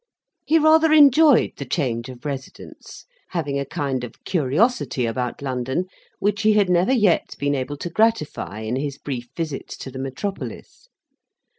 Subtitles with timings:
[0.47, 5.85] He rather enjoyed the change of residence; having a kind of curiosity about London,
[6.17, 9.99] which he had never yet been able to gratify in his brief visits to the
[9.99, 10.89] metropolis.